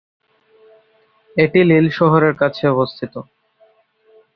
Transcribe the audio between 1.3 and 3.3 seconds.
এটি লিল শহরের কাছে অবস্থিত।